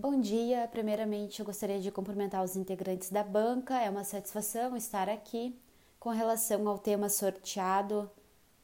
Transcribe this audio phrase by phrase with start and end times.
[0.00, 0.66] Bom dia.
[0.68, 3.78] Primeiramente, eu gostaria de cumprimentar os integrantes da banca.
[3.82, 5.54] É uma satisfação estar aqui
[5.98, 8.10] com relação ao tema sorteado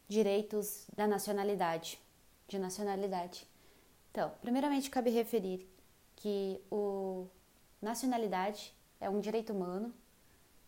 [0.08, 2.00] Direitos da Nacionalidade,
[2.48, 3.46] de nacionalidade.
[4.10, 5.68] Então, primeiramente, cabe referir
[6.16, 7.26] que o
[7.82, 9.92] nacionalidade é um direito humano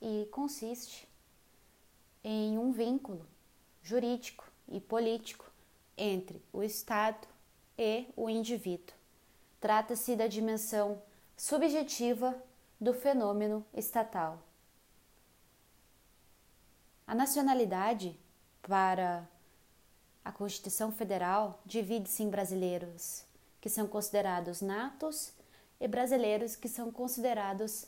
[0.03, 1.09] e consiste
[2.23, 3.27] em um vínculo
[3.83, 5.51] jurídico e político
[5.97, 7.27] entre o Estado
[7.79, 8.98] e o indivíduo
[9.61, 11.03] Trata-se da dimensão
[11.37, 12.41] subjetiva
[12.81, 14.43] do fenômeno estatal.
[17.07, 18.19] A nacionalidade,
[18.63, 19.27] para
[20.25, 23.25] a Constituição Federal, divide-se em brasileiros
[23.61, 25.33] que são considerados natos
[25.81, 27.87] e brasileiros que são considerados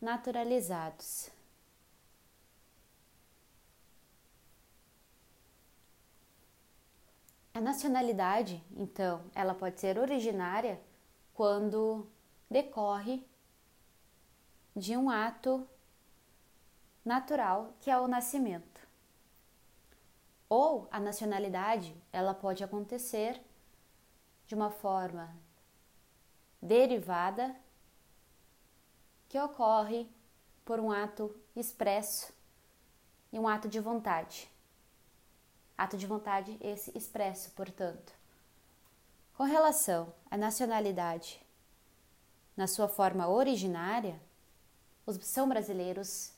[0.00, 1.30] naturalizados.
[7.54, 10.80] A nacionalidade, então, ela pode ser originária
[11.34, 12.06] quando
[12.50, 13.26] decorre
[14.74, 15.66] de um ato
[17.04, 18.80] natural que é o nascimento.
[20.48, 23.40] Ou a nacionalidade, ela pode acontecer
[24.46, 25.34] de uma forma
[26.60, 27.56] derivada
[29.28, 30.06] que ocorre
[30.64, 32.32] por um ato expresso
[33.32, 34.48] e um ato de vontade.
[35.76, 38.21] Ato de vontade esse expresso, portanto.
[39.34, 41.44] Com relação à nacionalidade,
[42.56, 44.20] na sua forma originária,
[45.06, 46.32] os são brasileiros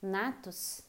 [0.00, 0.82] natos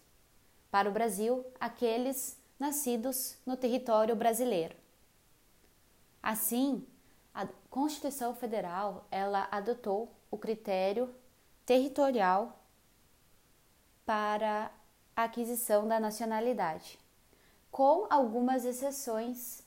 [0.71, 4.75] para o Brasil aqueles nascidos no território brasileiro.
[6.23, 6.87] Assim,
[7.33, 11.13] a Constituição Federal ela adotou o critério
[11.65, 12.59] territorial
[14.05, 14.71] para
[15.15, 16.99] a aquisição da nacionalidade,
[17.71, 19.63] com algumas exceções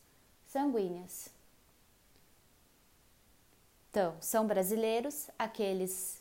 [0.46, 1.33] sanguíneas.
[3.94, 6.20] Então, são brasileiros aqueles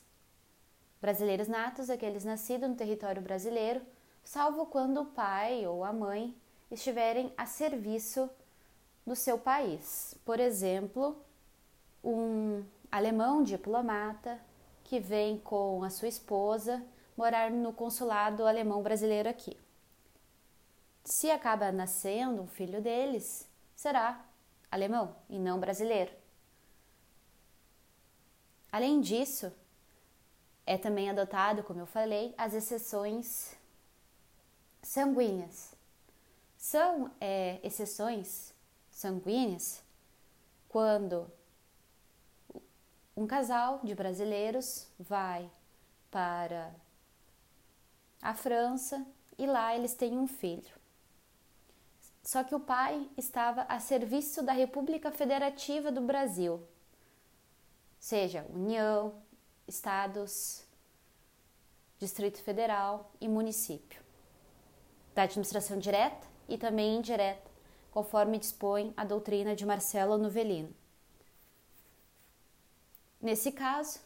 [1.01, 3.81] brasileiros natos, aqueles nascidos no território brasileiro,
[4.23, 6.37] salvo quando o pai ou a mãe
[6.69, 8.29] estiverem a serviço
[9.03, 10.13] do seu país.
[10.23, 11.17] Por exemplo,
[12.03, 14.39] um alemão diplomata
[14.83, 16.79] que vem com a sua esposa
[17.17, 19.57] morar no consulado alemão brasileiro aqui.
[21.03, 24.23] Se acaba nascendo um filho deles, será
[24.69, 26.21] alemão e não brasileiro.
[28.73, 29.53] Além disso,
[30.65, 33.55] é também adotado, como eu falei, as exceções
[34.81, 35.75] sanguíneas.
[36.57, 38.51] São é, exceções
[38.89, 39.83] sanguíneas
[40.67, 41.31] quando
[43.15, 45.47] um casal de brasileiros vai
[46.09, 46.73] para
[48.23, 49.05] a França
[49.37, 50.73] e lá eles têm um filho.
[52.23, 56.67] Só que o pai estava a serviço da República Federativa do Brasil,
[58.03, 59.13] seja União,
[59.65, 60.65] Estados,
[61.97, 64.03] Distrito Federal e município,
[65.15, 67.49] da administração direta e também indireta,
[67.91, 70.75] conforme dispõe a doutrina de Marcelo Nuvelino.
[73.21, 74.01] Nesse caso,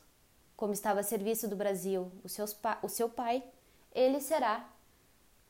[0.55, 3.43] como estava a serviço do Brasil o, seus, o seu pai,
[3.95, 4.69] ele será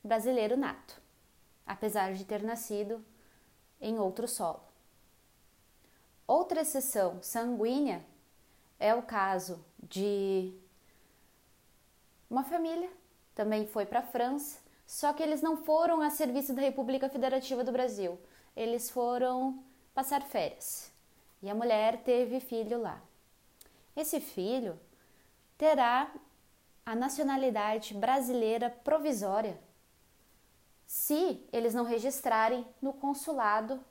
[0.02, 1.02] brasileiro nato,
[1.66, 3.04] apesar de ter nascido
[3.82, 4.64] em outro solo.
[6.26, 8.06] Outra exceção sanguínea
[8.80, 10.54] é o caso de
[12.30, 12.90] uma família,
[13.34, 17.64] também foi para a França, só que eles não foram a serviço da República Federativa
[17.64, 18.20] do Brasil,
[18.56, 20.92] eles foram passar férias
[21.42, 23.02] e a mulher teve filho lá.
[23.96, 24.80] Esse filho
[25.58, 26.12] terá
[26.86, 29.60] a nacionalidade brasileira provisória
[30.86, 33.84] se eles não registrarem no consulado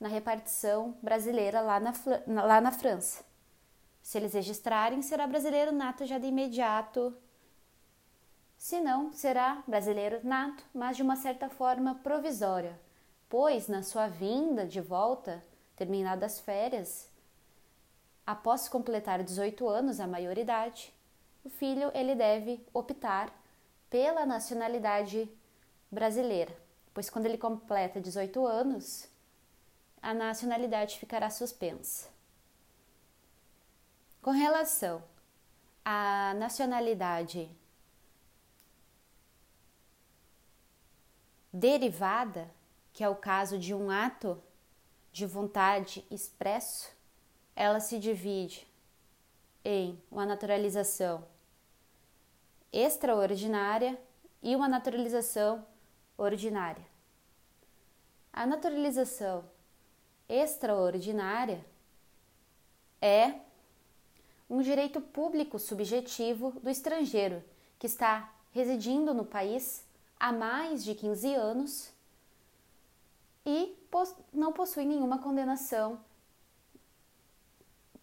[0.00, 1.92] na repartição brasileira lá na,
[2.26, 3.24] lá na França.
[4.04, 7.16] Se eles registrarem, será brasileiro nato já de imediato.
[8.58, 12.78] Se não, será brasileiro nato, mas de uma certa forma provisória,
[13.30, 15.42] pois na sua vinda de volta,
[15.74, 17.08] terminadas as férias,
[18.26, 20.92] após completar 18 anos, a maioridade,
[21.42, 23.32] o filho ele deve optar
[23.88, 25.26] pela nacionalidade
[25.90, 26.54] brasileira,
[26.92, 29.08] pois quando ele completa 18 anos,
[30.02, 32.13] a nacionalidade ficará suspensa.
[34.24, 35.04] Com relação
[35.84, 37.54] à nacionalidade
[41.52, 42.50] derivada,
[42.90, 44.42] que é o caso de um ato
[45.12, 46.90] de vontade expresso,
[47.54, 48.66] ela se divide
[49.62, 51.28] em uma naturalização
[52.72, 54.00] extraordinária
[54.42, 55.66] e uma naturalização
[56.16, 56.86] ordinária.
[58.32, 59.44] A naturalização
[60.26, 61.62] extraordinária
[63.02, 63.44] é
[64.54, 67.42] um direito público subjetivo do estrangeiro
[67.76, 69.84] que está residindo no país
[70.16, 71.92] há mais de 15 anos
[73.44, 73.76] e
[74.32, 75.98] não possui nenhuma condenação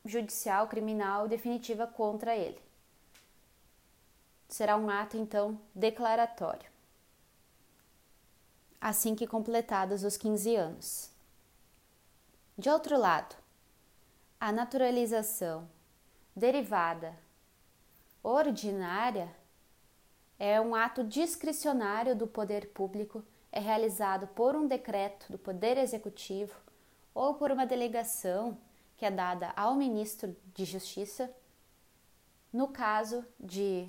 [0.03, 2.61] judicial, criminal definitiva contra ele.
[4.49, 6.69] Será um ato então declaratório.
[8.81, 11.11] Assim que completados os 15 anos.
[12.57, 13.37] De outro lado,
[14.37, 15.69] a naturalização
[16.35, 17.17] derivada
[18.23, 19.33] ordinária
[20.39, 26.55] é um ato discricionário do poder público, é realizado por um decreto do Poder Executivo
[27.13, 28.57] ou por uma delegação
[28.97, 31.29] que é dada ao ministro de Justiça,
[32.53, 33.87] no caso de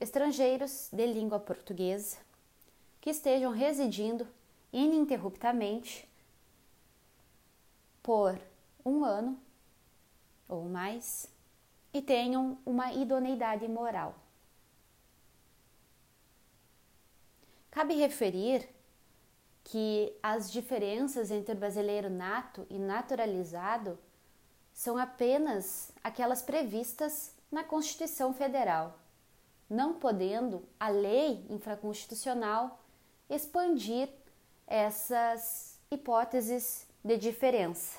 [0.00, 2.18] estrangeiros de língua portuguesa
[3.00, 4.26] que estejam residindo
[4.72, 6.08] ininterruptamente
[8.02, 8.38] por
[8.84, 9.40] um ano
[10.48, 11.28] ou mais
[11.92, 14.14] e tenham uma idoneidade moral.
[17.70, 18.68] Cabe referir
[19.64, 23.98] que as diferenças entre o brasileiro nato e naturalizado
[24.72, 28.98] são apenas aquelas previstas na Constituição Federal,
[29.68, 32.82] não podendo a lei infraconstitucional
[33.28, 34.08] expandir
[34.66, 37.98] essas hipóteses de diferença.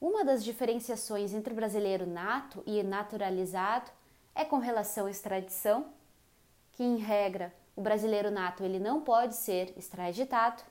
[0.00, 3.90] Uma das diferenciações entre brasileiro nato e naturalizado
[4.34, 5.92] é com relação à extradição,
[6.72, 10.62] que em regra o brasileiro nato ele não pode ser extraditado.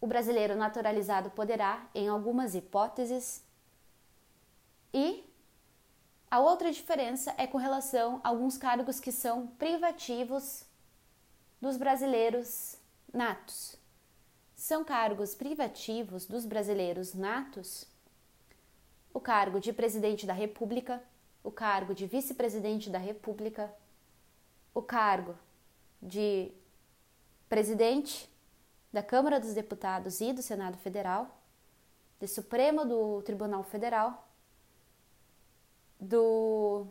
[0.00, 3.42] O brasileiro naturalizado poderá, em algumas hipóteses.
[4.92, 5.24] E
[6.30, 10.64] a outra diferença é com relação a alguns cargos que são privativos
[11.60, 12.76] dos brasileiros
[13.12, 13.83] natos.
[14.54, 17.86] São cargos privativos dos brasileiros natos?
[19.12, 21.02] O cargo de presidente da República,
[21.42, 23.72] o cargo de vice-presidente da República,
[24.72, 25.36] o cargo
[26.00, 26.52] de
[27.48, 28.28] presidente
[28.92, 31.40] da Câmara dos Deputados e do Senado Federal,
[32.20, 34.28] de Supremo do Tribunal Federal,
[35.98, 36.86] do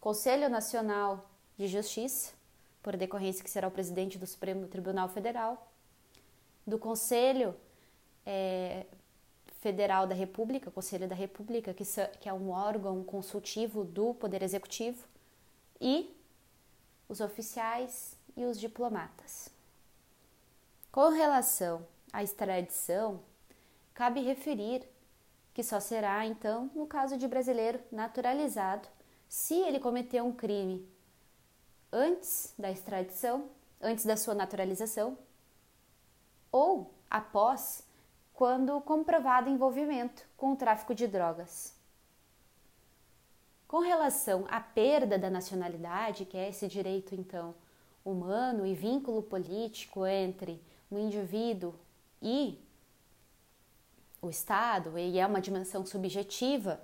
[0.00, 2.32] Conselho Nacional de Justiça,
[2.82, 5.73] por decorrência que será o presidente do Supremo Tribunal Federal,
[6.66, 7.54] do Conselho
[8.24, 8.86] é,
[9.60, 11.84] Federal da República, Conselho da República, que,
[12.20, 15.06] que é um órgão consultivo do Poder Executivo,
[15.80, 16.14] e
[17.08, 19.48] os oficiais e os diplomatas.
[20.90, 23.20] Com relação à extradição,
[23.92, 24.86] cabe referir
[25.52, 28.88] que só será, então, no caso de brasileiro naturalizado,
[29.28, 30.88] se ele cometeu um crime
[31.92, 33.48] antes da extradição,
[33.80, 35.16] antes da sua naturalização,
[36.54, 37.84] ou após,
[38.32, 41.74] quando comprovado envolvimento com o tráfico de drogas.
[43.66, 47.56] Com relação à perda da nacionalidade, que é esse direito então
[48.04, 51.74] humano e vínculo político entre o indivíduo
[52.22, 52.62] e
[54.22, 56.80] o Estado, e é uma dimensão subjetiva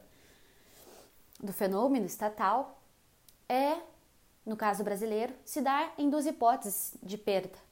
[1.38, 2.82] do fenômeno estatal,
[3.48, 3.76] é,
[4.44, 7.69] no caso brasileiro, se dá em duas hipóteses de perda,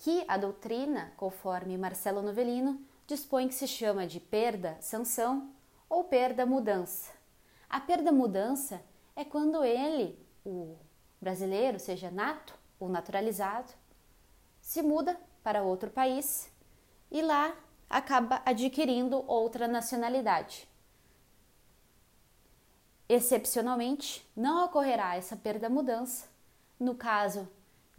[0.00, 5.52] que a doutrina, conforme Marcelo Novellino, dispõe que se chama de perda sanção
[5.90, 7.12] ou perda mudança.
[7.68, 8.82] A perda-mudança
[9.14, 10.78] é quando ele, o
[11.20, 13.70] brasileiro, seja nato ou naturalizado,
[14.62, 16.50] se muda para outro país
[17.10, 17.54] e lá
[17.88, 20.66] acaba adquirindo outra nacionalidade.
[23.06, 26.26] Excepcionalmente, não ocorrerá essa perda-mudança
[26.78, 27.46] no caso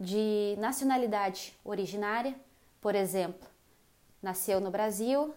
[0.02, 2.34] de nacionalidade originária,
[2.80, 3.48] por exemplo,
[4.20, 5.32] nasceu no Brasil,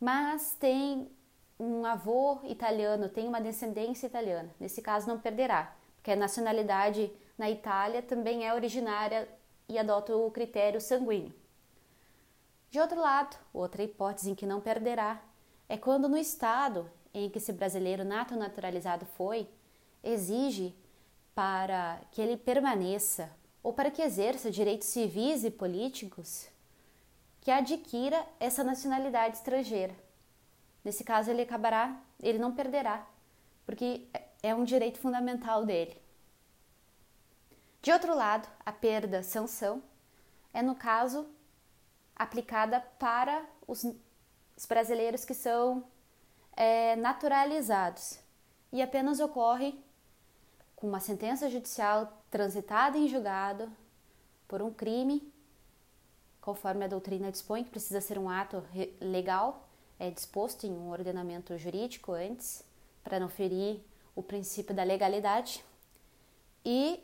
[0.00, 1.08] mas tem
[1.58, 7.48] um avô italiano tem uma descendência italiana, nesse caso não perderá, porque a nacionalidade na
[7.48, 9.28] Itália também é originária
[9.68, 11.32] e adota o critério sanguíneo.
[12.68, 15.22] De outro lado, outra hipótese em que não perderá
[15.68, 19.48] é quando no estado em que esse brasileiro nato naturalizado foi,
[20.02, 20.74] exige
[21.34, 23.30] para que ele permaneça
[23.62, 26.48] ou para que exerça direitos civis e políticos
[27.40, 29.94] que adquira essa nacionalidade estrangeira.
[30.84, 33.06] Nesse caso, ele acabará, ele não perderá,
[33.64, 34.06] porque
[34.42, 36.00] é um direito fundamental dele.
[37.80, 39.82] De outro lado, a perda sanção
[40.54, 41.26] é, no caso,
[42.14, 43.84] aplicada para os,
[44.56, 45.84] os brasileiros que são
[46.54, 48.18] é, naturalizados
[48.72, 49.78] e apenas ocorre
[50.76, 53.70] com uma sentença judicial transitada em julgado
[54.48, 55.32] por um crime,
[56.40, 58.64] conforme a doutrina dispõe, que precisa ser um ato
[59.00, 62.64] legal é disposto em um ordenamento jurídico antes,
[63.04, 63.80] para não ferir
[64.16, 65.64] o princípio da legalidade,
[66.64, 66.98] e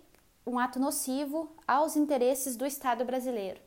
[0.44, 3.60] um ato nocivo aos interesses do Estado brasileiro.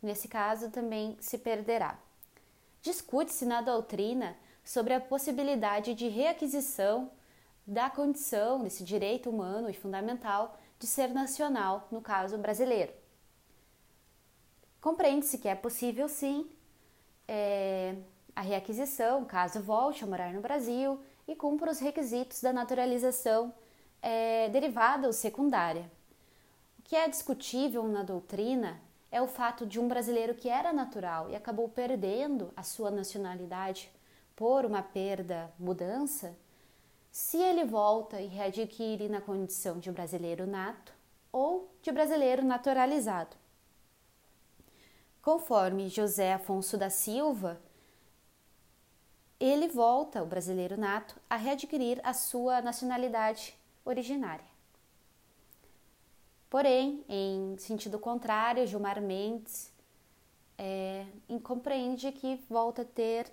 [0.00, 1.98] Nesse caso, também se perderá.
[2.80, 7.10] Discute-se na doutrina sobre a possibilidade de reaquisição
[7.68, 12.94] da condição desse direito humano e fundamental de ser nacional, no caso brasileiro.
[14.80, 16.50] Compreende-se que é possível, sim,
[17.26, 17.94] é,
[18.34, 23.52] a reaquisição, caso volte a morar no Brasil e cumpra os requisitos da naturalização
[24.00, 25.90] é, derivada ou secundária.
[26.78, 28.80] O que é discutível na doutrina
[29.12, 33.90] é o fato de um brasileiro que era natural e acabou perdendo a sua nacionalidade
[34.34, 36.34] por uma perda, mudança,
[37.10, 40.92] se ele volta e readquire na condição de brasileiro nato
[41.32, 43.36] ou de brasileiro naturalizado.
[45.20, 47.60] Conforme José Afonso da Silva,
[49.38, 54.46] ele volta, o brasileiro nato, a readquirir a sua nacionalidade originária.
[56.50, 59.70] Porém, em sentido contrário, Gilmar Mendes
[60.56, 61.06] é,
[61.42, 63.30] compreende que volta a ter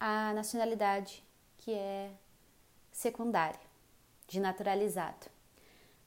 [0.00, 1.22] a nacionalidade
[1.58, 2.10] que é
[2.96, 3.60] secundária,
[4.26, 5.26] de naturalizado.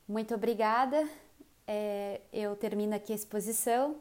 [0.08, 1.08] Muito obrigada.
[1.67, 3.96] É, eu termino aqui a exposição.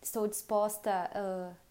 [0.00, 1.50] Estou disposta a.
[1.50, 1.63] Uh,